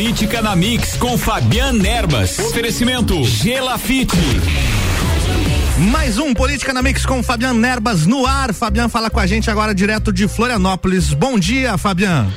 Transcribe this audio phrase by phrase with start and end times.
[0.00, 2.38] Política na Mix com Fabian Erbas.
[2.38, 4.16] Oferecimento Gelafite.
[5.76, 8.54] Mais um Política na Mix com Fabian Nerbas no ar.
[8.54, 11.12] Fabian fala com a gente agora direto de Florianópolis.
[11.12, 12.32] Bom dia, Fabian.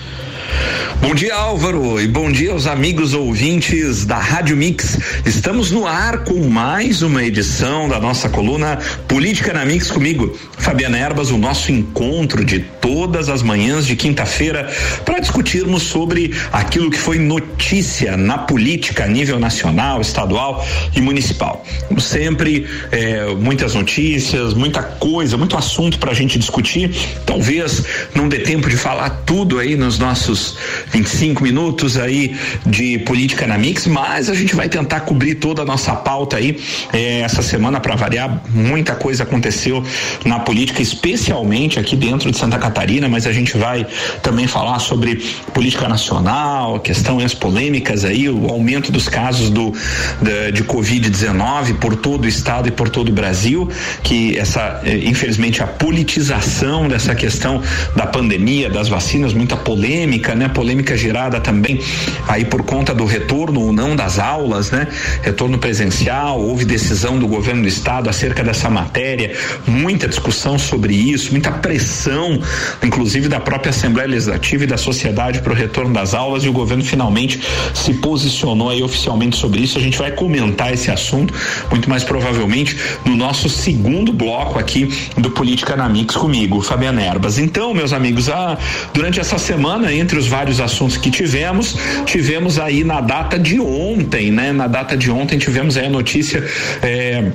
[1.04, 4.98] Bom dia, Álvaro, e bom dia aos amigos ouvintes da Rádio Mix.
[5.26, 10.98] Estamos no ar com mais uma edição da nossa coluna Política na Mix comigo, Fabiana
[10.98, 14.72] Erbas, o nosso encontro de todas as manhãs de quinta-feira
[15.04, 20.66] para discutirmos sobre aquilo que foi notícia na política a nível nacional, estadual
[20.96, 21.66] e municipal.
[21.90, 26.96] Como sempre, é, muitas notícias, muita coisa, muito assunto para a gente discutir.
[27.26, 27.84] Talvez
[28.16, 30.56] não dê tempo de falar tudo aí nos nossos
[30.94, 35.66] 25 minutos aí de política na Mix, mas a gente vai tentar cobrir toda a
[35.66, 36.60] nossa pauta aí
[36.94, 38.44] eh, essa semana para variar.
[38.54, 39.84] Muita coisa aconteceu
[40.24, 43.88] na política, especialmente aqui dentro de Santa Catarina, mas a gente vai
[44.22, 45.16] também falar sobre
[45.52, 49.74] política nacional, questões polêmicas aí, o aumento dos casos do
[50.22, 53.68] de, de Covid-19 por todo o estado e por todo o Brasil,
[54.04, 57.64] que essa eh, infelizmente a politização dessa questão
[57.96, 60.48] da pandemia, das vacinas, muita polêmica, né?
[60.50, 61.80] Polêmica polêmica gerada também
[62.28, 64.88] aí por conta do retorno ou não das aulas, né?
[65.22, 71.32] Retorno presencial, houve decisão do governo do estado acerca dessa matéria, muita discussão sobre isso,
[71.32, 72.40] muita pressão,
[72.84, 76.54] inclusive da própria Assembleia Legislativa e da sociedade para o retorno das aulas e o
[76.54, 77.40] governo finalmente
[77.74, 79.78] se posicionou aí oficialmente sobre isso.
[79.78, 81.34] A gente vai comentar esse assunto
[81.72, 87.38] muito mais provavelmente no nosso segundo bloco aqui do Política na Mix comigo, Fabiana Erbas.
[87.38, 88.58] Então, meus amigos, ah,
[88.94, 91.76] durante essa semana, entre os vários assuntos que tivemos,
[92.06, 94.52] tivemos aí na data de ontem, né?
[94.52, 96.44] Na data de ontem tivemos aí a notícia.
[96.82, 97.32] É,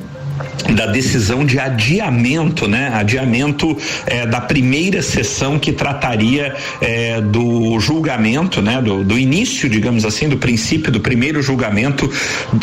[0.75, 2.91] da decisão de adiamento, né?
[2.95, 8.81] Adiamento eh, da primeira sessão que trataria eh, do julgamento, né?
[8.83, 12.11] Do, do, início, digamos assim, do princípio do primeiro julgamento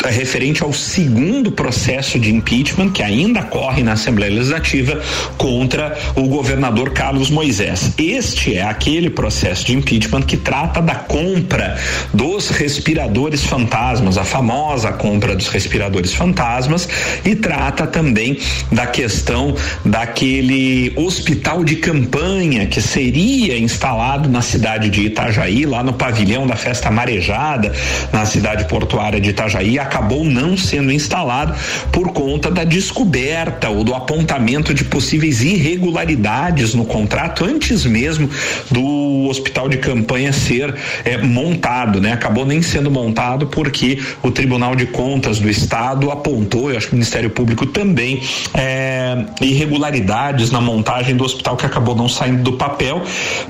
[0.04, 5.00] eh, referente ao segundo processo de impeachment que ainda corre na Assembleia Legislativa
[5.36, 7.92] contra o governador Carlos Moisés.
[7.98, 11.76] Este é aquele processo de impeachment que trata da compra
[12.14, 16.88] dos respiradores fantasmas, a famosa compra dos respiradores fantasmas
[17.24, 18.38] e trata também
[18.70, 19.54] da questão
[19.84, 26.54] daquele hospital de campanha que seria instalado na cidade de Itajaí, lá no pavilhão da
[26.54, 27.72] festa marejada,
[28.12, 31.54] na cidade portuária de Itajaí, acabou não sendo instalado
[31.90, 38.28] por conta da descoberta ou do apontamento de possíveis irregularidades no contrato antes mesmo
[38.70, 42.12] do hospital de campanha ser é, montado, né?
[42.12, 46.92] Acabou nem sendo montado porque o Tribunal de Contas do Estado apontou, eu acho que
[46.92, 48.20] o Ministério Público também
[48.52, 53.02] é, irregularidades na montagem do hospital que acabou não saindo do papel,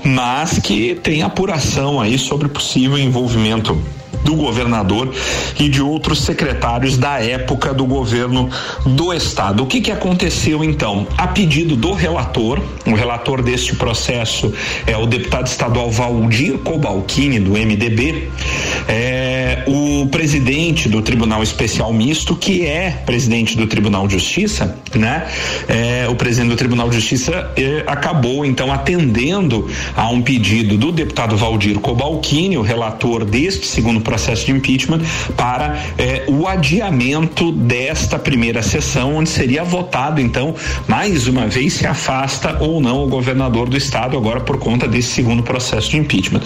[0.05, 3.77] mas que tem apuração aí sobre possível envolvimento
[4.25, 5.13] do governador
[5.59, 8.51] e de outros secretários da época do governo
[8.85, 9.63] do estado.
[9.63, 11.07] O que que aconteceu então?
[11.17, 14.53] A pedido do relator, o relator deste processo
[14.87, 18.29] é o deputado estadual Valdir Cobalcini do MDB,
[18.89, 25.27] é, o presidente do Tribunal Especial Misto, que é presidente do Tribunal de Justiça, né?
[25.69, 30.93] É, o presidente do Tribunal de Justiça é, acabou então atendendo a um pedido do
[30.93, 35.01] deputado Valdir Cobalcini, o relator deste segundo processo processo de impeachment
[35.37, 40.55] para eh, o adiamento desta primeira sessão, onde seria votado, então,
[40.89, 45.09] mais uma vez, se afasta ou não o governador do estado, agora por conta desse
[45.09, 46.41] segundo processo de impeachment.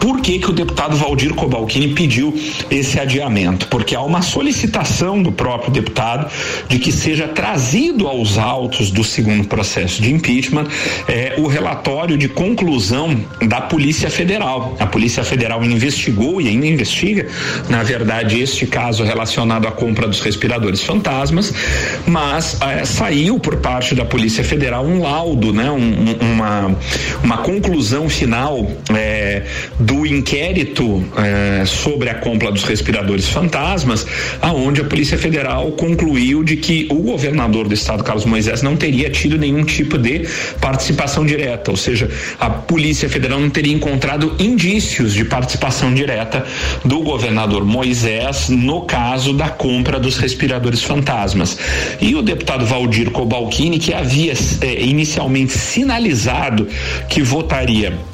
[0.00, 2.34] Por que, que o deputado Valdir Cobalcini pediu
[2.68, 3.68] esse adiamento?
[3.68, 6.28] Porque há uma solicitação do próprio deputado
[6.68, 10.66] de que seja trazido aos autos do segundo processo de impeachment
[11.06, 13.16] eh, o relatório de conclusão
[13.46, 14.74] da Polícia Federal.
[14.80, 17.01] A Polícia Federal investigou e ainda investiga
[17.68, 21.52] na verdade, este caso relacionado à compra dos respiradores fantasmas,
[22.06, 26.76] mas é, saiu por parte da Polícia Federal um laudo, né, um, uma,
[27.22, 29.42] uma conclusão final é,
[29.78, 34.06] do inquérito é, sobre a compra dos respiradores fantasmas,
[34.40, 39.10] aonde a Polícia Federal concluiu de que o governador do estado, Carlos Moisés, não teria
[39.10, 40.26] tido nenhum tipo de
[40.60, 46.44] participação direta, ou seja, a Polícia Federal não teria encontrado indícios de participação direta
[46.84, 51.58] do governador Moisés no caso da compra dos respiradores fantasmas.
[52.00, 56.66] E o deputado Valdir Cobalcini, que havia eh, inicialmente sinalizado
[57.08, 58.11] que votaria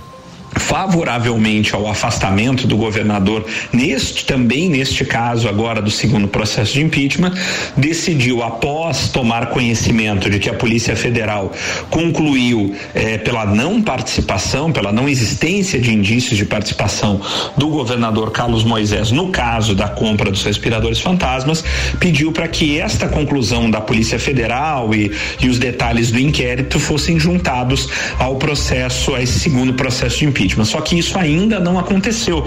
[0.58, 7.32] favoravelmente ao afastamento do governador neste também neste caso agora do segundo processo de impeachment
[7.76, 11.52] decidiu após tomar conhecimento de que a Polícia Federal
[11.90, 17.20] concluiu eh, pela não participação pela não existência de indícios de participação
[17.56, 21.64] do governador Carlos Moisés no caso da compra dos respiradores fantasmas
[22.00, 27.18] pediu para que esta conclusão da Polícia Federal e, e os detalhes do inquérito fossem
[27.18, 27.88] juntados
[28.18, 30.64] ao processo a esse segundo processo de impeachment vítima.
[30.64, 32.44] Só que isso ainda não aconteceu,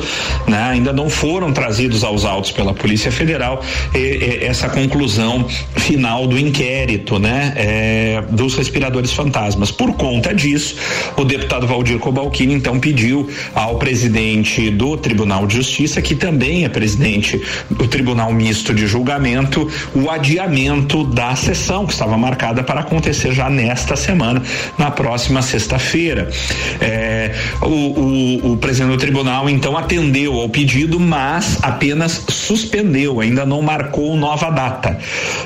[0.48, 0.63] né?
[0.71, 3.62] Ainda não foram trazidos aos autos pela Polícia Federal
[3.94, 5.45] e, e, essa conclusão
[5.77, 7.53] final do inquérito, né?
[7.56, 9.71] É, dos respiradores fantasmas.
[9.71, 10.75] Por conta disso,
[11.15, 16.69] o deputado Valdir Cobalcini então pediu ao presidente do Tribunal de Justiça, que também é
[16.69, 23.33] presidente do Tribunal Misto de Julgamento, o adiamento da sessão que estava marcada para acontecer
[23.33, 24.42] já nesta semana,
[24.77, 26.30] na próxima sexta-feira.
[26.80, 27.31] É,
[27.62, 33.61] o, o, o presidente do tribunal então atendeu ao pedido, mas apenas suspendeu, ainda não
[33.61, 34.97] marcou nova data.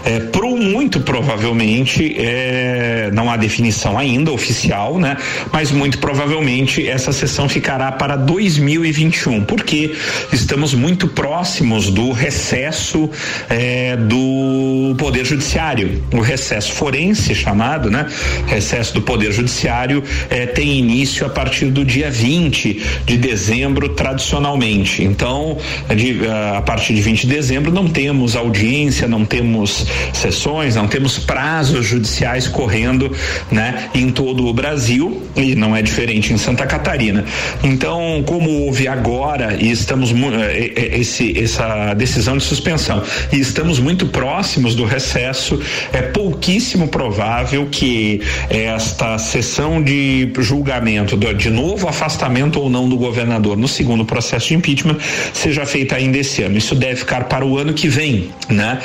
[0.04, 5.18] É, pro, muito provavelmente, é, não há definição ainda oficial, né?
[5.52, 9.96] Mas muito provavelmente essa sessão ficará para 2021, porque
[10.32, 13.10] estamos muito próximos do recesso
[13.50, 16.04] é, do Poder Judiciário.
[16.14, 18.06] O recesso forense chamado, né?
[18.48, 23.90] Recesso do Poder Judiciário é, tem início a partir do dia 20 20 de dezembro
[23.90, 25.04] tradicionalmente.
[25.04, 25.58] Então,
[25.96, 26.20] de,
[26.56, 31.86] a partir de 20 de dezembro não temos audiência, não temos sessões, não temos prazos
[31.86, 33.12] judiciais correndo,
[33.50, 37.24] né, em todo o Brasil e não é diferente em Santa Catarina.
[37.64, 43.40] Então, como houve agora e estamos eh, eh, eh, esse essa decisão de suspensão e
[43.40, 45.60] estamos muito próximos do recesso,
[45.94, 52.25] é pouquíssimo provável que esta sessão de julgamento de novo afastamento
[52.60, 54.98] ou não do governador no segundo processo de impeachment
[55.34, 56.58] seja feita ainda esse ano.
[56.58, 58.80] Isso deve ficar para o ano que vem, né?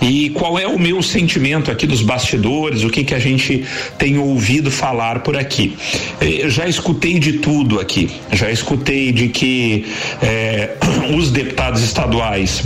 [0.00, 3.64] E qual é o meu sentimento aqui dos bastidores, o que que a gente
[3.98, 5.76] tem ouvido falar por aqui?
[6.20, 9.86] Eu já escutei de tudo aqui, já escutei de que
[10.22, 10.70] eh,
[11.16, 12.64] os deputados estaduais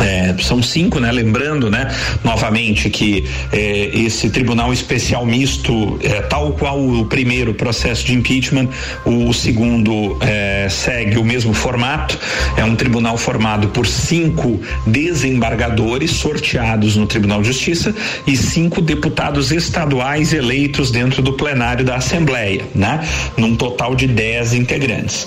[0.00, 1.12] é, são cinco, né?
[1.12, 1.94] Lembrando, né?
[2.24, 8.68] Novamente que é, esse Tribunal Especial Misto, é, tal qual o primeiro processo de impeachment,
[9.04, 12.18] o segundo é, segue o mesmo formato.
[12.56, 17.94] É um tribunal formado por cinco desembargadores sorteados no Tribunal de Justiça
[18.26, 23.06] e cinco deputados estaduais eleitos dentro do plenário da Assembleia, né?
[23.36, 25.26] Num total de dez integrantes.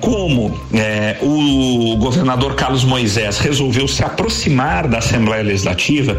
[0.00, 0.60] Como
[1.20, 6.18] o governador Carlos Moisés resolveu resolveu se aproximar da Assembleia Legislativa,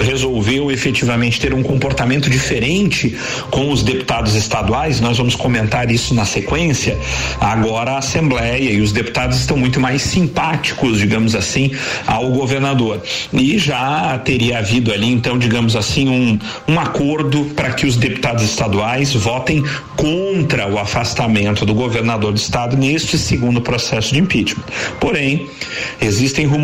[0.00, 3.14] resolveu efetivamente ter um comportamento diferente
[3.50, 6.98] com os deputados estaduais, nós vamos comentar isso na sequência.
[7.38, 11.72] Agora a Assembleia e os deputados estão muito mais simpáticos, digamos assim,
[12.06, 13.02] ao governador.
[13.32, 16.38] E já teria havido ali, então, digamos assim, um,
[16.72, 19.62] um acordo para que os deputados estaduais votem
[19.96, 24.64] contra o afastamento do governador do estado neste segundo processo de impeachment.
[24.98, 25.46] Porém,
[26.00, 26.61] existem rumores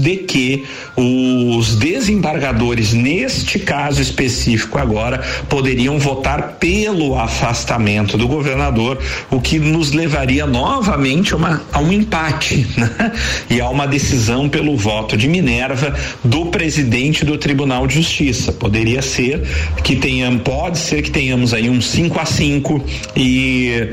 [0.00, 0.64] de que
[0.96, 8.98] os desembargadores, neste caso específico agora, poderiam votar pelo afastamento do governador,
[9.30, 13.12] o que nos levaria novamente a, uma, a um empate né?
[13.48, 15.94] e a uma decisão pelo voto de Minerva
[16.24, 18.52] do presidente do Tribunal de Justiça.
[18.52, 19.42] Poderia ser
[19.82, 22.84] que tenhamos, pode ser que tenhamos aí um 5 a 5
[23.16, 23.88] e,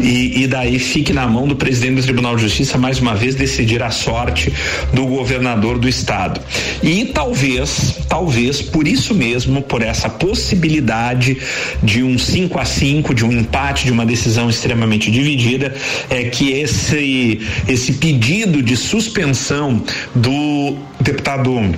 [0.00, 3.34] e, e daí fique na mão do presidente do Tribunal de Justiça mais uma vez
[3.34, 4.52] decidir a sorte
[4.92, 6.40] do governador do estado.
[6.82, 11.38] E talvez, talvez por isso mesmo, por essa possibilidade
[11.82, 15.74] de um 5 a 5, de um empate, de uma decisão extremamente dividida,
[16.08, 19.82] é que esse esse pedido de suspensão
[20.14, 21.74] do deputado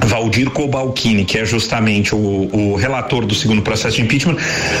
[0.00, 2.18] Valdir Cobalcini, que é justamente o,
[2.52, 4.36] o, relator do segundo processo de impeachment,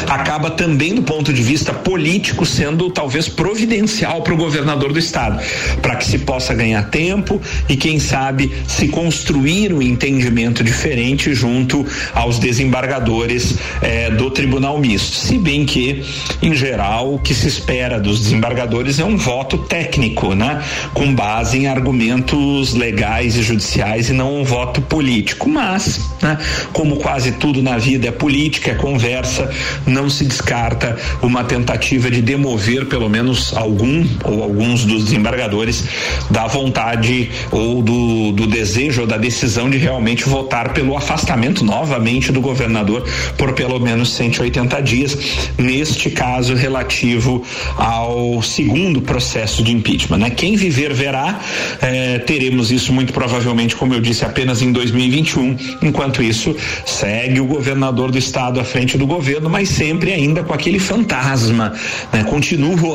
[0.08, 5.40] acaba também do ponto de vista político sendo talvez providencial para o governador do estado,
[5.80, 11.86] para que se possa ganhar tempo e quem sabe se construir um entendimento diferente junto
[12.14, 15.16] aos desembargadores eh, do Tribunal Misto.
[15.16, 16.02] Se bem que,
[16.40, 20.62] em geral, o que se espera dos desembargadores é um voto técnico, né,
[20.94, 25.48] com base em argumentos legais e judiciais e não um voto político político.
[25.48, 26.38] Mas, né,
[26.72, 29.50] como quase tudo na vida é política, é conversa,
[29.86, 35.84] não se descarta uma tentativa de demover pelo menos algum ou alguns dos desembargadores
[36.30, 42.32] da vontade ou do, do desejo ou da decisão de realmente votar pelo afastamento novamente
[42.32, 45.18] do governador por pelo menos 180 dias,
[45.58, 47.44] neste caso relativo
[47.76, 50.18] ao segundo processo de impeachment.
[50.18, 50.30] Né?
[50.30, 51.40] Quem viver verá,
[51.80, 55.56] eh, teremos isso muito provavelmente, como eu disse, apenas em 2021.
[55.82, 60.52] Enquanto isso, segue o governador do estado à frente do governo, mas sempre ainda com
[60.52, 61.72] aquele fantasma.
[62.12, 62.24] Né?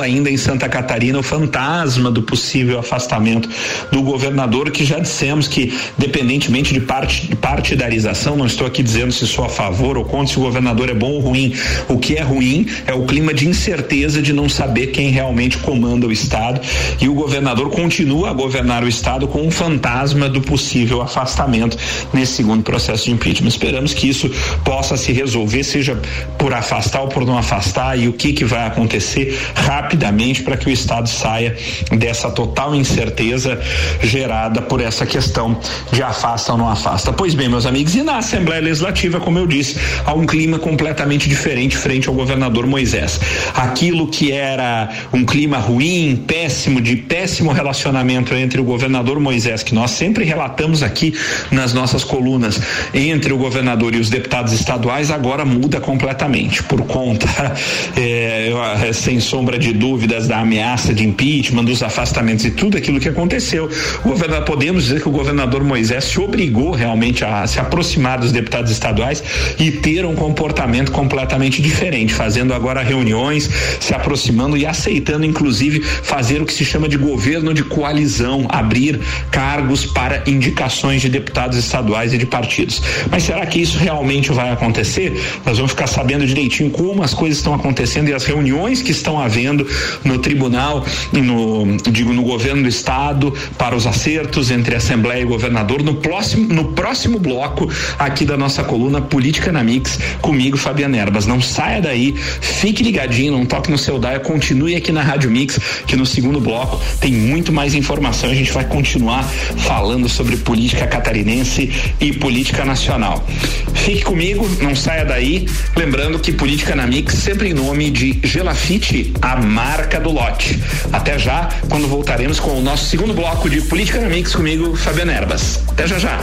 [0.02, 3.50] Ainda em Santa Catarina o fantasma do possível afastamento
[3.92, 9.26] do governador, que já dissemos que, dependentemente de, parte, partidarização, não estou aqui dizendo se
[9.26, 11.54] sou a favor ou contra se o governador é bom ou ruim.
[11.88, 16.06] O que é ruim é o clima de incerteza de não saber quem realmente comanda
[16.06, 16.62] o estado
[17.02, 21.78] e o governador continua a governar o estado com um fantasma do possível afastamento
[22.14, 23.50] nesse segundo processo de impeachment.
[23.50, 24.30] Esperamos que isso
[24.64, 26.00] possa se resolver, seja
[26.38, 30.68] por afastar ou por não afastar e o que que vai acontecer rapidamente para que
[30.68, 31.56] o estado saia
[31.92, 33.60] dessa total incerteza
[34.02, 35.60] gerada por essa questão
[35.92, 37.12] de afasta ou não afasta.
[37.12, 41.28] Pois bem, meus amigos, e na Assembleia Legislativa, como eu disse, há um clima completamente
[41.30, 43.20] diferente frente ao governador Moisés.
[43.54, 49.74] Aquilo que era um clima ruim, péssimo, de péssimo relacionamento entre o governador Moisés, que
[49.74, 51.14] nós sempre relatamos aqui
[51.52, 52.60] nas nossas colunas,
[52.94, 57.28] entre o governador e os deputados estaduais, agora muda completamente, por conta,
[57.96, 63.08] é, sem sombra de dúvidas, da ameaça de impeachment, dos afastamentos e tudo aquilo que
[63.08, 63.70] aconteceu.
[64.04, 68.72] Governador, podemos dizer que o governador Moisés se obrigou realmente a se aproximar dos deputados
[68.72, 69.24] estaduais
[69.60, 76.42] e ter um comportamento completamente diferente, fazendo agora reuniões, se aproximando e aceitando, inclusive, fazer
[76.42, 82.14] o que se chama de governo de coalizão, abrir cargos para indicações de deputados estaduais
[82.14, 82.82] e de partidos.
[83.10, 85.22] Mas será que isso realmente vai acontecer?
[85.46, 89.20] Nós vamos ficar sabendo direitinho como as coisas estão acontecendo e as reuniões que estão
[89.20, 89.68] havendo
[90.04, 95.84] no tribunal, no digo no governo do estado para os acertos entre Assembleia e governador
[95.84, 97.70] no próximo no próximo bloco
[98.00, 101.26] aqui da nossa coluna Política na Mix comigo Fabiana Erbas.
[101.26, 105.60] Não saia daí, fique ligadinho, não toque no seu dial, continue aqui na Rádio Mix
[105.86, 108.30] que no segundo bloco tem muito mais informação.
[108.30, 111.57] A gente vai continuar falando sobre política catarinense
[112.00, 113.26] e política nacional.
[113.74, 115.48] Fique comigo, não saia daí.
[115.76, 120.60] Lembrando que Política na Mix sempre em nome de Gelafite, a marca do lote.
[120.92, 125.14] Até já, quando voltaremos com o nosso segundo bloco de Política na Mix comigo, Fabiana
[125.14, 125.62] Erbas.
[125.70, 126.20] Até já já.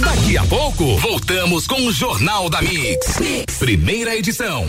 [0.00, 3.18] Daqui a pouco, voltamos com o Jornal da mix.
[3.58, 4.66] Primeira edição.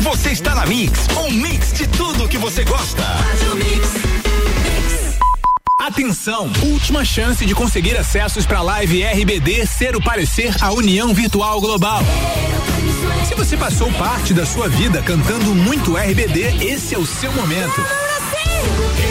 [0.00, 3.04] Você está na Mix, um mix de tudo que você gosta.
[5.78, 6.50] Atenção!
[6.64, 11.60] Última chance de conseguir acessos para a live RBD Ser o Parecer a União Virtual
[11.60, 12.02] Global.
[13.24, 18.07] Se você passou parte da sua vida cantando muito RBD, esse é o seu momento.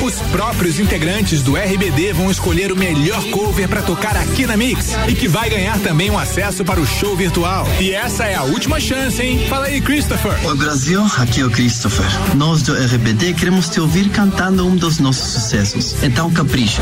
[0.07, 4.95] Os próprios integrantes do RBD vão escolher o melhor cover para tocar aqui na Mix
[5.05, 7.67] e que vai ganhar também um acesso para o show virtual.
[7.77, 9.45] E essa é a última chance, hein?
[9.49, 10.31] Fala aí, Christopher.
[10.45, 12.05] Oi, Brasil, aqui é o Christopher.
[12.35, 16.01] Nós do RBD queremos te ouvir cantando um dos nossos sucessos.
[16.01, 16.81] Então capricha.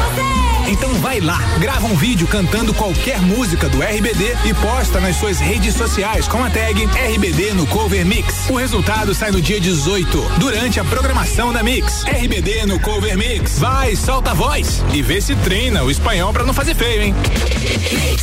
[0.67, 5.39] Então vai lá, grava um vídeo cantando qualquer música do RBD e posta nas suas
[5.39, 8.49] redes sociais com a tag RBD no Cover Mix.
[8.49, 12.03] O resultado sai no dia 18, durante a programação da Mix.
[12.03, 13.59] RBD no Cover Mix.
[13.59, 17.15] Vai, solta a voz e vê se treina o espanhol para não fazer feio, hein?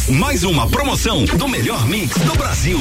[0.09, 2.81] Mais uma promoção do melhor mix do Brasil.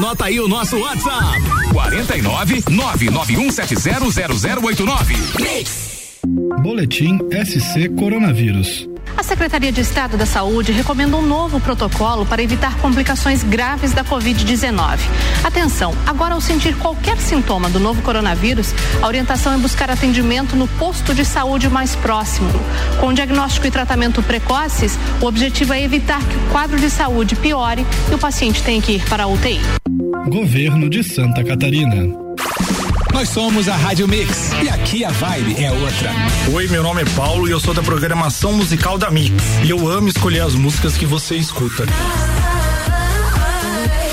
[0.00, 1.42] Anota aí o nosso WhatsApp:
[1.74, 5.14] 49 991700089.
[6.62, 8.88] Boletim SC Coronavírus.
[9.14, 14.02] A Secretaria de Estado da Saúde recomenda um novo protocolo para evitar complicações graves da
[14.02, 15.00] Covid-19.
[15.44, 20.66] Atenção, agora ao sentir qualquer sintoma do novo coronavírus, a orientação é buscar atendimento no
[20.66, 22.48] posto de saúde mais próximo.
[22.98, 27.84] Com diagnóstico e tratamento precoces, o objetivo é evitar que o quadro de saúde piore
[28.10, 29.60] e o paciente tenha que ir para a UTI.
[30.28, 32.06] Governo de Santa Catarina.
[33.12, 36.10] Nós somos a Rádio Mix e aqui a vibe é outra.
[36.52, 39.32] Oi, meu nome é Paulo e eu sou da programação musical da Mix.
[39.64, 41.84] E eu amo escolher as músicas que você escuta.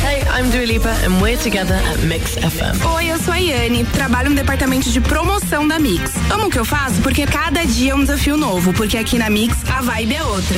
[0.04, 2.86] Hey, I'm Dua Lipa and we're together at Mix FM.
[2.96, 6.14] Oi, eu sou a Yane, trabalho no departamento de promoção da Mix.
[6.32, 9.30] Amo o que eu faço porque cada dia é um desafio novo, porque aqui na
[9.30, 10.58] Mix a vibe é outra.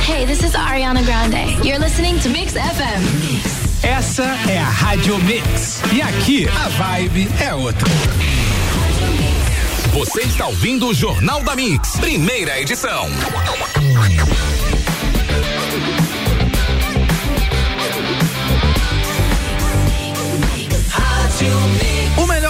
[0.00, 1.64] Hey, this is Ariana Grande.
[1.66, 3.02] You're listening to Mix FM.
[3.82, 5.82] Essa é a Rádio Mix.
[5.92, 7.86] E aqui a vibe é outra.
[9.92, 13.08] Você está ouvindo o Jornal da Mix, primeira edição.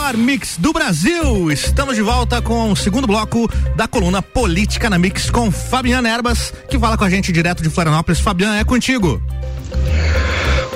[0.09, 1.51] Melhor mix do Brasil.
[1.51, 6.53] Estamos de volta com o segundo bloco da coluna Política na Mix com Fabiana Erbas,
[6.71, 8.21] que fala com a gente direto de Florianópolis.
[8.21, 9.21] Fabiana, é contigo.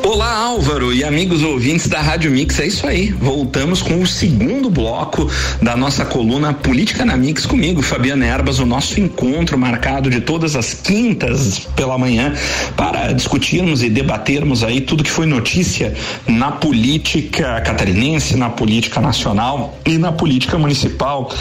[0.04, 2.58] Olá, Álvaro e amigos ouvintes da Rádio Mix.
[2.58, 3.12] É isso aí.
[3.12, 5.30] Voltamos com o segundo bloco
[5.62, 10.56] da nossa coluna Política na Mix comigo, Fabiana Erbas, o nosso encontro marcado de todas
[10.56, 12.34] as quintas pela manhã
[12.76, 15.94] para discutirmos e debatermos aí tudo que foi notícia
[16.26, 21.32] na política catarinense, na política nacional e na política municipal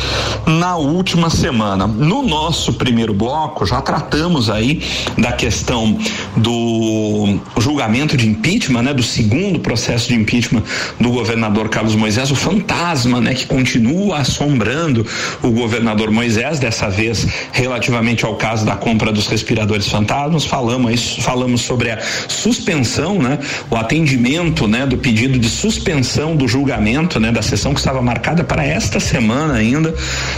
[0.45, 1.87] na última semana.
[1.87, 4.83] No nosso primeiro bloco, já tratamos aí
[5.17, 5.97] da questão
[6.37, 10.63] do julgamento de impeachment impeachment, né, do segundo processo de impeachment
[10.99, 15.05] do governador Carlos Moisés, o fantasma, né, que continua assombrando
[15.41, 21.61] o governador Moisés, dessa vez relativamente ao caso da compra dos respiradores fantasmas, falamos falamos
[21.61, 23.39] sobre a suspensão, né,
[23.69, 28.43] o atendimento, né, do pedido de suspensão do julgamento, né, da sessão que estava marcada
[28.43, 29.93] para esta semana ainda,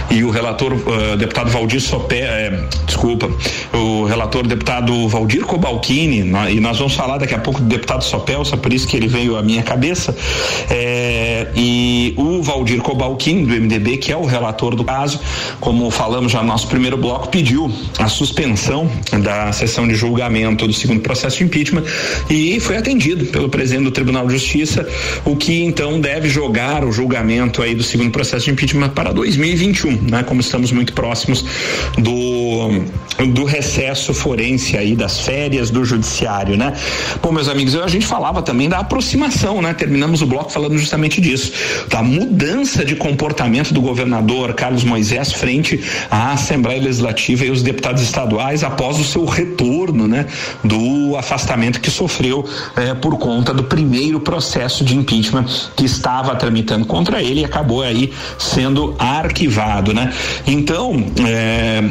[0.10, 3.29] e o relator uh, deputado Valdir Sopé, eh, desculpa,
[3.74, 8.57] o relator deputado Valdir Cobalcini, e nós vamos falar daqui a pouco do deputado Sopelsa,
[8.57, 10.15] por isso que ele veio à minha cabeça,
[10.69, 15.19] é, e o Valdir Cobalquim, do MDB, que é o relator do caso,
[15.60, 18.89] como falamos já no nosso primeiro bloco, pediu a suspensão
[19.24, 21.83] da sessão de julgamento do segundo processo de impeachment
[22.29, 24.88] e foi atendido pelo presidente do Tribunal de Justiça,
[25.25, 30.01] o que então deve jogar o julgamento aí do segundo processo de impeachment para 2021,
[30.10, 30.24] né?
[30.24, 31.45] Como estamos muito próximos
[31.98, 32.83] do
[33.27, 36.74] do recesso forense aí das férias do judiciário, né?
[37.22, 39.74] Bom, meus amigos, eu gente falava também da aproximação, né?
[39.74, 41.52] Terminamos o bloco falando justamente disso,
[41.88, 48.02] da mudança de comportamento do governador Carlos Moisés frente à Assembleia Legislativa e os deputados
[48.02, 50.26] estaduais após o seu retorno, né?
[50.64, 52.46] Do afastamento que sofreu
[52.76, 55.46] eh, por conta do primeiro processo de impeachment
[55.76, 60.12] que estava tramitando contra ele e acabou aí sendo arquivado, né?
[60.48, 61.84] Então, eh,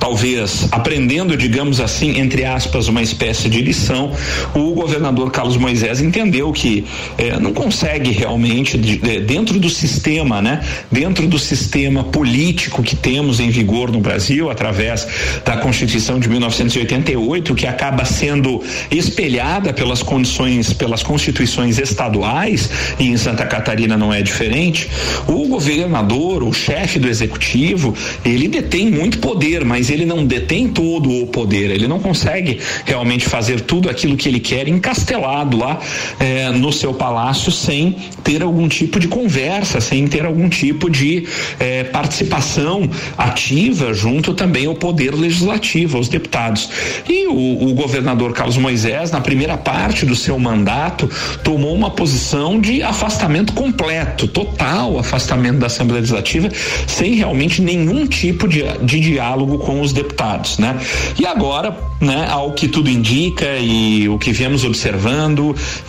[0.00, 4.12] talvez aprendendo, digamos assim, entre aspas, uma espécie de lição,
[4.54, 6.86] o governador Carlos Moisés entendeu que
[7.18, 10.62] eh, não consegue realmente, de, de, dentro do sistema, né?
[10.90, 15.06] Dentro do sistema político que temos em vigor no Brasil, através
[15.44, 23.18] da Constituição de 1988, que acaba sendo espelhada pelas condições, pelas constituições estaduais, e em
[23.18, 24.88] Santa Catarina não é diferente,
[25.28, 27.94] o governador, o chefe do executivo,
[28.24, 33.26] ele detém muito poder, mas ele não detém todo o poder, ele não consegue realmente
[33.26, 35.78] fazer tudo aquilo que ele quer encastelar isolado lá
[36.20, 41.26] é, no seu palácio sem ter algum tipo de conversa, sem ter algum tipo de
[41.58, 46.70] é, participação ativa junto também ao poder legislativo, aos deputados.
[47.08, 51.08] E o, o governador Carlos Moisés, na primeira parte do seu mandato,
[51.42, 56.48] tomou uma posição de afastamento completo, total afastamento da Assembleia Legislativa,
[56.86, 60.78] sem realmente nenhum tipo de, de diálogo com os deputados, né?
[61.18, 65.15] E agora, né, ao que tudo indica e o que viemos observando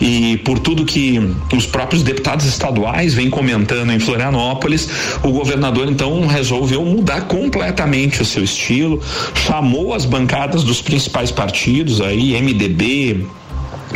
[0.00, 1.20] e por tudo que
[1.54, 4.88] os próprios deputados estaduais vêm comentando em Florianópolis,
[5.22, 9.02] o governador então resolveu mudar completamente o seu estilo,
[9.34, 13.26] chamou as bancadas dos principais partidos aí, MDB,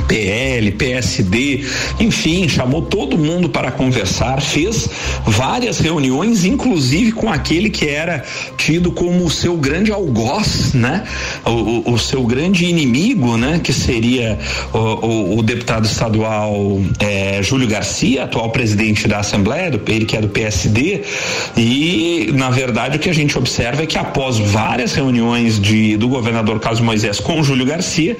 [0.07, 1.65] PL, PSD,
[2.01, 4.89] enfim, chamou todo mundo para conversar, fez
[5.27, 8.25] várias reuniões, inclusive com aquele que era
[8.57, 11.05] tido como o seu grande algoz, né?
[11.45, 13.61] O, o seu grande inimigo, né?
[13.63, 14.39] Que seria
[14.73, 20.17] o, o, o deputado estadual é, Júlio Garcia, atual presidente da Assembleia, do, ele que
[20.17, 21.03] é do PSD,
[21.57, 26.09] e na verdade o que a gente observa é que após várias reuniões de, do
[26.09, 28.17] governador Carlos Moisés com Júlio Garcia,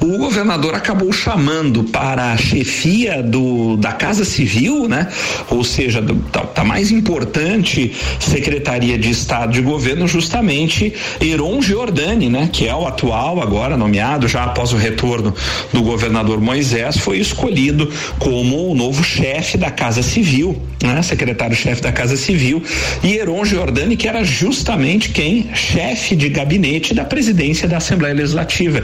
[0.00, 5.08] o governador acabou chamando para a chefia do, da Casa Civil, né?
[5.48, 12.28] Ou seja, do, da, da mais importante Secretaria de Estado de Governo, justamente Heron Giordani,
[12.28, 12.48] né?
[12.52, 15.34] Que é o atual agora nomeado, já após o retorno
[15.72, 21.02] do governador Moisés, foi escolhido como o novo chefe da Casa Civil, né?
[21.02, 22.62] Secretário-chefe da Casa Civil,
[23.02, 25.50] e Heron Giordani, que era justamente quem?
[25.54, 28.82] Chefe de gabinete da presidência da Assembleia Legislativa,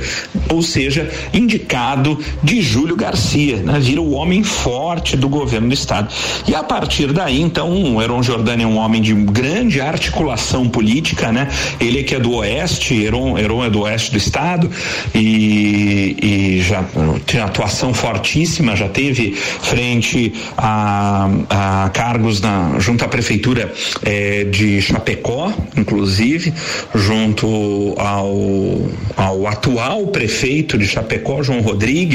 [0.49, 3.79] ou seja, indicado de Júlio Garcia, né?
[3.81, 6.12] Vira o homem forte do governo do estado.
[6.46, 11.33] E a partir daí, então, o Heron Giordani é um homem de grande articulação política,
[11.33, 11.48] né?
[11.81, 14.70] Ele é que é do oeste, Heron, Heron é do oeste do estado
[15.14, 16.85] e, e já
[17.26, 24.81] tem atuação fortíssima, já teve frente a, a cargos na, junto à prefeitura eh, de
[24.81, 26.52] Chapecó, inclusive,
[26.94, 28.37] junto ao,
[29.16, 32.06] ao atual prefeito de Chapecó, João Rodrigues,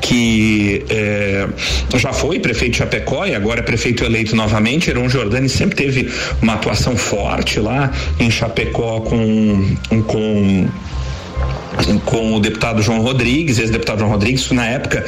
[0.00, 1.48] que eh,
[1.96, 4.90] já foi prefeito de Chapecó e agora é prefeito eleito novamente.
[4.90, 6.10] Heron Jordani sempre teve
[6.42, 10.68] uma atuação forte lá em Chapecó com, com
[12.04, 15.04] com o deputado João Rodrigues, ex-deputado João Rodrigues, na época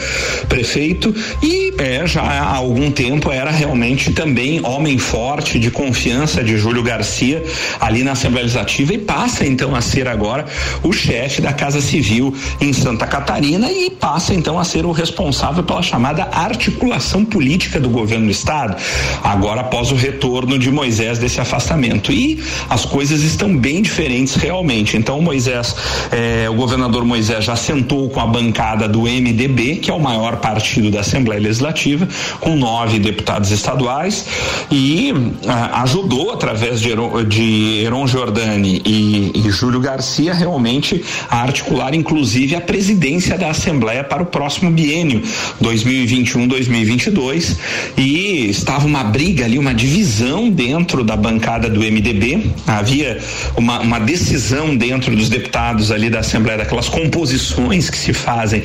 [0.48, 6.56] prefeito, e é, já há algum tempo era realmente também homem forte de confiança de
[6.56, 7.42] Júlio Garcia
[7.80, 10.44] ali na Assembleia Legislativa e passa então a ser agora
[10.82, 15.62] o chefe da Casa Civil em Santa Catarina e passa então a ser o responsável
[15.62, 18.76] pela chamada articulação política do governo do estado,
[19.22, 22.12] agora após o retorno de Moisés desse afastamento.
[22.12, 24.96] E as coisas estão bem diferentes realmente.
[24.96, 25.74] Então Moisés
[26.10, 30.36] é, o governador Moisés já sentou com a bancada do MDB, que é o maior
[30.36, 34.26] partido da Assembleia Legislativa, com nove deputados estaduais,
[34.70, 35.12] e
[35.48, 41.94] ah, ajudou, através de Heron, de Heron Giordani e, e Júlio Garcia, realmente a articular,
[41.96, 45.20] inclusive, a presidência da Assembleia para o próximo biênio
[45.60, 47.56] 2021-2022.
[47.96, 52.52] E estava uma briga ali, uma divisão dentro da bancada do MDB.
[52.68, 53.18] Havia
[53.56, 58.62] uma, uma decisão dentro dos deputados ali da Assembleia Assembleia, daquelas composições que se fazem,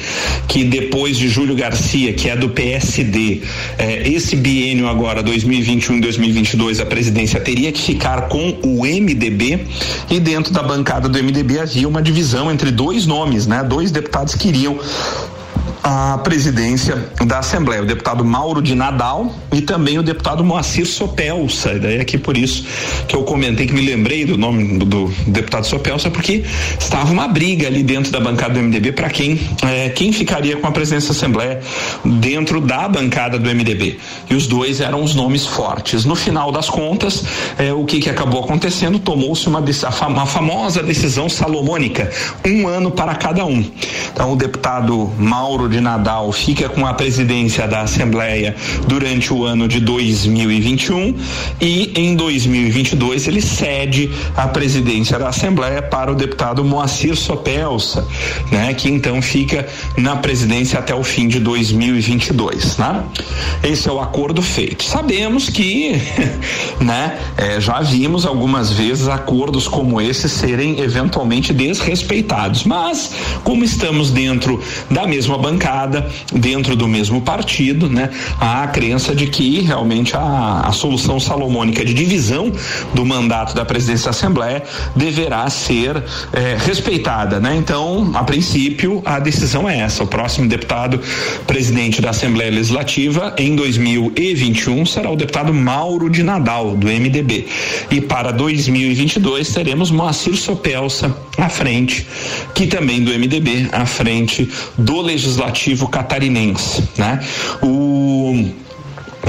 [0.47, 3.41] que depois de Júlio Garcia, que é do PSD,
[3.77, 9.65] eh, esse biênio agora, 2021 e 2022, a presidência teria que ficar com o MDB
[10.09, 13.63] e dentro da bancada do MDB havia uma divisão entre dois nomes, né?
[13.63, 14.51] Dois deputados que
[15.89, 21.71] a presidência da Assembleia, o deputado Mauro de Nadal e também o deputado Moacir Sopelsa.
[21.71, 22.65] E daí é aqui por isso
[23.07, 26.43] que eu comentei que me lembrei do nome do, do deputado Sopelsa, porque
[26.77, 30.67] estava uma briga ali dentro da bancada do MDB para quem é, quem ficaria com
[30.67, 31.61] a presidência da Assembleia
[32.03, 33.97] dentro da bancada do MDB.
[34.29, 36.03] E os dois eram os nomes fortes.
[36.03, 37.23] No final das contas,
[37.57, 38.99] é, o que, que acabou acontecendo?
[38.99, 39.63] Tomou-se uma,
[40.09, 42.11] uma famosa decisão salomônica,
[42.45, 43.63] um ano para cada um.
[44.11, 48.55] Então, o deputado Mauro de de Nadal fica com a presidência da Assembleia
[48.87, 51.15] durante o ano de 2021
[51.61, 58.07] e em 2022 ele cede a presidência da Assembleia para o deputado Moacir Sopelsa,
[58.51, 63.03] né, que então fica na presidência até o fim de 2022, né?
[63.63, 64.83] Esse é o acordo feito.
[64.83, 66.01] Sabemos que,
[66.81, 73.11] né, é, já vimos algumas vezes acordos como esse serem eventualmente desrespeitados, mas
[73.43, 74.59] como estamos dentro
[74.89, 75.66] da mesma bancada
[76.33, 78.09] dentro do mesmo partido, né?
[78.39, 82.51] Há a crença de que realmente a, a solução salomônica de divisão
[82.93, 84.63] do mandato da presidência da Assembleia
[84.95, 86.01] deverá ser
[86.31, 87.55] é, respeitada, né?
[87.55, 90.03] Então, a princípio, a decisão é essa.
[90.03, 90.99] O próximo deputado
[91.45, 97.47] presidente da Assembleia Legislativa em 2021 será o deputado Mauro de Nadal, do MDB.
[97.91, 102.07] E para 2022 teremos Moacir Sopelsa à frente,
[102.53, 107.19] que também do MDB, à frente do Legislativo legislativo catarinense, né?
[107.61, 108.33] O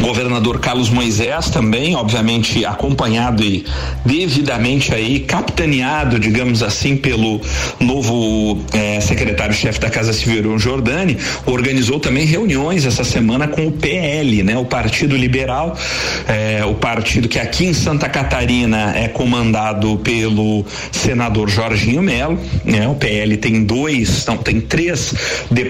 [0.01, 3.65] governador Carlos Moisés também, obviamente acompanhado e
[4.05, 7.41] devidamente aí capitaneado, digamos assim, pelo
[7.81, 14.43] novo eh, secretário-chefe da Casa Civil, Jordani, organizou também reuniões essa semana com o PL,
[14.43, 14.57] né?
[14.57, 15.77] O Partido Liberal,
[16.27, 22.87] eh, o partido que aqui em Santa Catarina é comandado pelo senador Jorginho Melo, né?
[22.89, 25.15] O PL tem dois, não, tem três,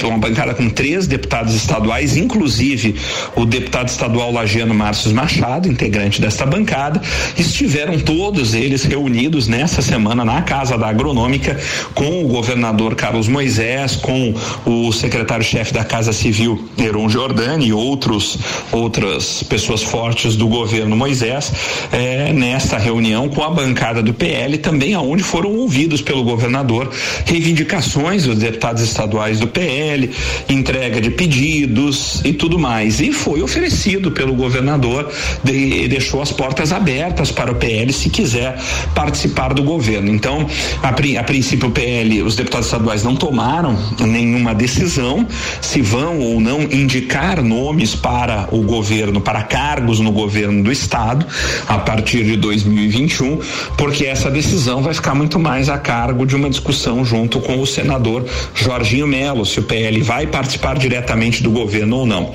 [0.04, 2.94] uma bancada com três deputados estaduais, inclusive
[3.34, 7.00] o deputado estadual estadual lagiano Márcio Machado, integrante desta bancada,
[7.38, 11.58] estiveram todos eles reunidos nessa semana na Casa da Agronômica
[11.94, 14.34] com o governador Carlos Moisés, com
[14.66, 18.38] o secretário-chefe da Casa Civil Heron Jordani e outros
[18.72, 21.52] outras pessoas fortes do governo Moisés
[21.92, 26.90] é, nesta reunião com a bancada do PL, também aonde foram ouvidos pelo governador
[27.24, 30.10] reivindicações dos deputados estaduais do PL,
[30.48, 33.00] entrega de pedidos e tudo mais.
[33.00, 35.10] E foi oferecido pelo governador,
[35.42, 38.58] de, deixou as portas abertas para o PL se quiser
[38.94, 40.10] participar do governo.
[40.10, 40.46] Então,
[40.82, 45.26] a, a princípio, o PL, os deputados estaduais não tomaram nenhuma decisão
[45.60, 51.26] se vão ou não indicar nomes para o governo, para cargos no governo do estado
[51.66, 53.40] a partir de 2021,
[53.76, 57.66] porque essa decisão vai ficar muito mais a cargo de uma discussão junto com o
[57.66, 62.32] senador Jorginho Melo, se o PL vai participar diretamente do governo ou não.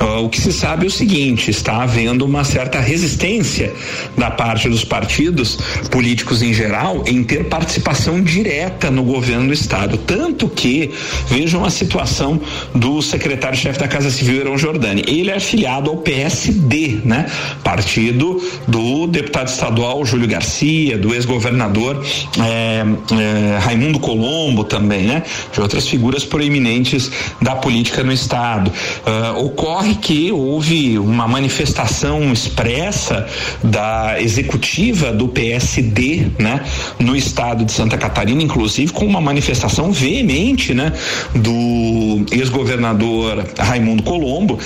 [0.00, 3.72] Uh, o que se sabe é o seguinte: está havendo uma certa resistência
[4.16, 5.58] da parte dos partidos
[5.90, 10.90] políticos em geral em ter participação direta no governo do estado, tanto que
[11.28, 12.40] vejam a situação
[12.74, 15.04] do secretário-chefe da Casa Civil, Heron Jordani.
[15.06, 17.26] Ele é afiliado ao PSD, né?
[17.62, 22.04] Partido do deputado estadual Júlio Garcia, do ex-governador
[22.40, 25.22] é, é, Raimundo Colombo também, né?
[25.52, 28.70] De outras figuras proeminentes da política no estado.
[29.06, 33.26] Uh, ocorre que houve uma manifestação expressa
[33.62, 36.64] da executiva do PSD, né?
[36.98, 40.92] No estado de Santa Catarina, inclusive com uma manifestação veemente, né?
[41.34, 44.58] Do ex-governador Raimundo Colombo,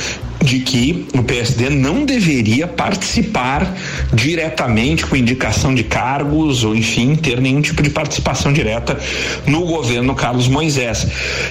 [0.43, 3.77] de que o PSD não deveria participar
[4.13, 8.99] diretamente com indicação de cargos ou enfim ter nenhum tipo de participação direta
[9.47, 11.07] no governo Carlos Moisés.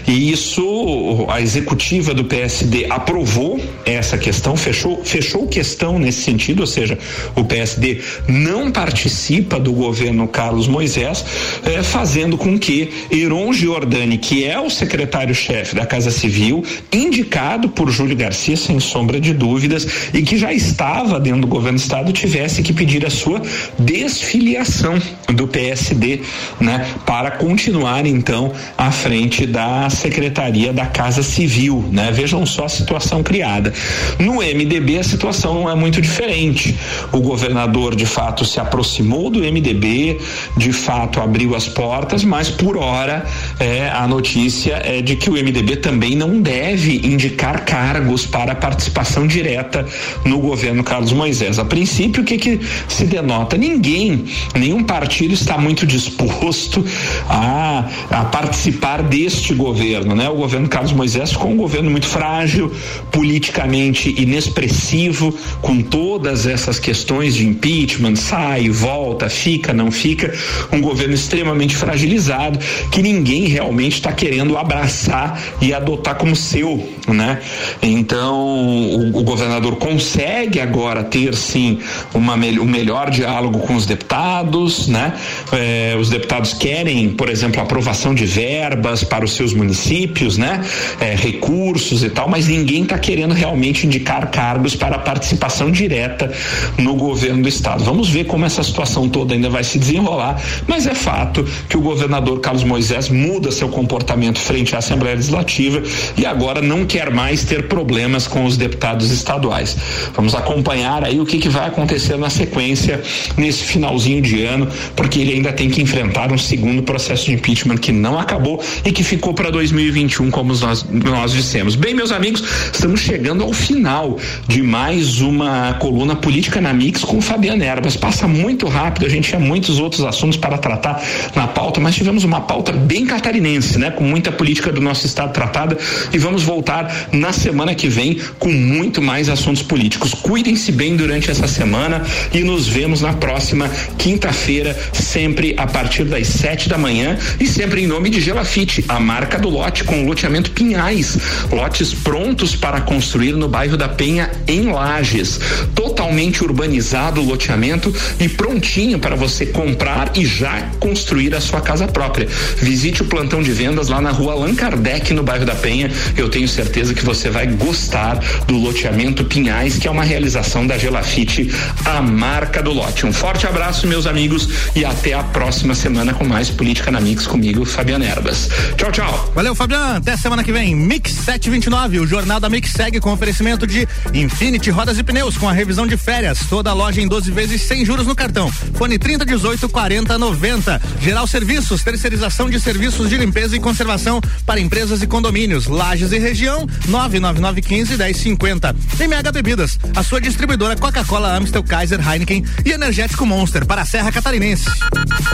[0.08, 6.68] E isso a executiva do PSD aprovou essa questão, fechou fechou questão nesse sentido, ou
[6.68, 6.98] seja,
[7.36, 11.24] o PSD não participa do governo Carlos Moisés,
[11.66, 17.90] eh, fazendo com que Heron Giordani, que é o secretário-chefe da Casa Civil, indicado por
[17.90, 22.12] Júlio Garcia sem sombra de dúvidas e que já estava dentro do governo do estado
[22.12, 23.42] tivesse que pedir a sua
[23.78, 25.00] desfiliação
[25.34, 26.22] do PSD,
[26.60, 32.12] né, para continuar então à frente da Secretaria da Casa Civil, né?
[32.12, 33.74] Vejam só a situação criada.
[34.20, 36.76] No MDB a situação não é muito diferente.
[37.12, 40.20] O governador de fato se aproximou do MDB,
[40.58, 43.26] de fato abriu as portas, mas por hora
[43.60, 49.28] é, a notícia é de que o MDB também não deve indicar cargos para participação
[49.28, 49.86] direta
[50.24, 51.60] no governo Carlos Moisés.
[51.60, 53.58] A princípio, o que, que se denota?
[53.58, 54.24] Ninguém,
[54.56, 56.84] nenhum partido está muito disposto
[57.28, 60.30] a, a participar deste governo, né?
[60.30, 62.72] O governo Carlos Moisés ficou um governo muito frágil,
[63.12, 70.34] politicamente inexpressivo, com todas essas questões de impeachment, sai, volta, fica, não fica,
[70.72, 72.58] um governo extremamente fragilizado
[72.90, 77.42] que ninguém realmente está querendo abraçar e adotar como seu, né?
[77.82, 81.80] Então o, o governador consegue agora ter sim
[82.14, 85.14] uma, um melhor diálogo com os deputados, né?
[85.52, 90.64] Eh, os deputados querem, por exemplo, aprovação de verbas para os seus municípios, né?
[91.00, 96.32] Eh, recursos e tal, mas ninguém está querendo realmente indicar cargos para participação direta
[96.78, 97.84] no governo do estado.
[97.84, 101.82] Vamos ver como essa situação toda ainda vai se desenrolar, mas é fato que o
[101.82, 105.82] governador Carlos Moisés muda seu comportamento frente à Assembleia Legislativa
[106.18, 109.76] e agora não quer mais ter problemas com os deputados estaduais.
[110.14, 113.02] Vamos acompanhar aí o que, que vai acontecer na sequência
[113.38, 117.78] nesse finalzinho de ano, porque ele ainda tem que enfrentar um segundo processo de impeachment
[117.78, 121.76] que não acabou e que ficou para 2021, como nós, nós dissemos.
[121.76, 127.22] Bem, meus amigos, estamos chegando ao final de mais uma coluna política na Mix com
[127.22, 127.96] Fabiana Erbas.
[127.96, 131.02] Passa muito rápido, a gente tinha muitos outros assuntos para tratar
[131.36, 133.92] na pauta, mas tivemos uma pauta bem catarinense, né?
[133.92, 135.78] Com muita política do nosso estado tratada
[136.14, 140.16] e vamos voltar na semana que vem com muito mais assuntos políticos.
[140.16, 146.26] Cuidem-se bem durante essa semana e nos vemos na próxima quinta-feira, sempre a partir das
[146.26, 150.50] sete da manhã e sempre em nome de Gelafite, a marca do lote com loteamento
[150.52, 151.20] Pinhais.
[151.52, 155.40] Lotes prontos para construir no bairro da Penha, em Lages.
[155.76, 161.88] Totalmente urbanizado o loteamento e prontinho para você comprar e já construir a sua casa
[161.88, 162.28] própria.
[162.58, 165.92] Visite o plantão de vendas lá na rua Allan Kardec, no bairro da Penha.
[166.18, 170.78] Eu tenho certeza que você vai gostar do loteamento Pinhais, que é uma realização da
[170.78, 171.52] Gelafite,
[171.86, 173.06] a marca do lote.
[173.06, 177.28] Um forte abraço, meus amigos, e até a próxima semana com mais Política na Mix
[177.28, 178.50] comigo, Fabiano Erbas.
[178.78, 179.32] Tchau, tchau.
[179.34, 179.98] Valeu, Fabiano.
[179.98, 180.76] Até semana que vem.
[180.76, 185.48] Mix 729, o Jornal da Mix segue com oferecimento de Infinity Rodas e Pneus, com
[185.48, 186.40] a revisão de férias.
[186.50, 188.52] Toda loja em 12 vezes sem juros no cartão.
[188.74, 190.82] Fone 30 18 40 90.
[191.02, 195.68] Geral Serviços, terceirização de serviços de limpeza e conservação para empresas e condomínios.
[195.68, 198.76] Lages e região, 99915 1050.
[199.00, 204.12] MH Bebidas, a sua distribuidora Coca-Cola, Amstel, Kaiser, Heineken e Energético Monster para a Serra
[204.12, 204.66] Catarinense.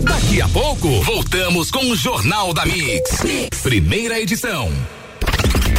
[0.01, 3.23] Daqui a pouco, voltamos com o Jornal da mix.
[3.61, 4.71] Primeira edição.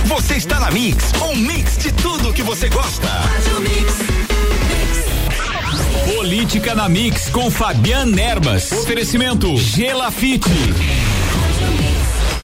[0.04, 3.08] Você está na Mix, um mix de tudo que você gosta.
[6.16, 8.72] Política na Mix com Fabian Erbas.
[8.72, 10.48] Oferecimento Gelafite.